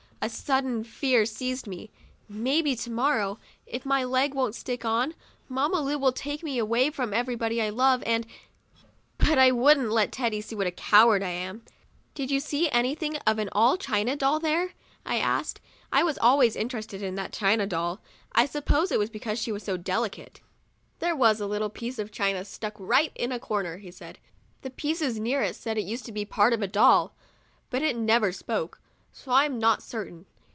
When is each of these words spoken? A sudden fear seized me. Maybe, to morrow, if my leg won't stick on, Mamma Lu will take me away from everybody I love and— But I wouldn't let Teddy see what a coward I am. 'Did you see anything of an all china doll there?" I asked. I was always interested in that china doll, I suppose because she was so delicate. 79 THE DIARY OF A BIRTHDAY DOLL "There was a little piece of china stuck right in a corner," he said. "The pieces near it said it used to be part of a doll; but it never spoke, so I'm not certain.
A 0.23 0.29
sudden 0.29 0.83
fear 0.83 1.25
seized 1.25 1.65
me. 1.65 1.89
Maybe, 2.29 2.75
to 2.75 2.91
morrow, 2.91 3.39
if 3.65 3.87
my 3.87 4.03
leg 4.03 4.35
won't 4.35 4.53
stick 4.53 4.85
on, 4.85 5.15
Mamma 5.49 5.81
Lu 5.81 5.97
will 5.97 6.11
take 6.11 6.43
me 6.43 6.59
away 6.59 6.91
from 6.91 7.11
everybody 7.11 7.59
I 7.59 7.71
love 7.71 8.03
and— 8.05 8.27
But 9.27 9.39
I 9.39 9.49
wouldn't 9.49 9.89
let 9.89 10.11
Teddy 10.11 10.39
see 10.41 10.53
what 10.53 10.67
a 10.67 10.71
coward 10.71 11.23
I 11.23 11.29
am. 11.31 11.63
'Did 12.13 12.29
you 12.29 12.39
see 12.39 12.69
anything 12.69 13.17
of 13.25 13.39
an 13.39 13.49
all 13.51 13.77
china 13.77 14.15
doll 14.15 14.39
there?" 14.39 14.73
I 15.07 15.17
asked. 15.17 15.59
I 15.91 16.03
was 16.03 16.19
always 16.19 16.55
interested 16.55 17.01
in 17.01 17.15
that 17.15 17.33
china 17.33 17.65
doll, 17.65 17.99
I 18.31 18.45
suppose 18.45 18.91
because 19.09 19.39
she 19.41 19.51
was 19.51 19.63
so 19.63 19.75
delicate. 19.75 20.39
79 20.99 20.99
THE 20.99 21.05
DIARY 21.07 21.11
OF 21.13 21.17
A 21.17 21.17
BIRTHDAY 21.17 21.17
DOLL 21.17 21.17
"There 21.17 21.29
was 21.31 21.41
a 21.41 21.51
little 21.51 21.69
piece 21.71 21.97
of 21.97 22.11
china 22.11 22.45
stuck 22.45 22.75
right 22.77 23.11
in 23.15 23.31
a 23.31 23.39
corner," 23.39 23.77
he 23.77 23.89
said. 23.89 24.19
"The 24.61 24.69
pieces 24.69 25.19
near 25.19 25.41
it 25.41 25.55
said 25.55 25.79
it 25.79 25.81
used 25.85 26.05
to 26.05 26.11
be 26.11 26.25
part 26.25 26.53
of 26.53 26.61
a 26.61 26.67
doll; 26.67 27.15
but 27.71 27.81
it 27.81 27.95
never 27.97 28.31
spoke, 28.31 28.77
so 29.13 29.29
I'm 29.33 29.59
not 29.59 29.83
certain. 29.83 30.25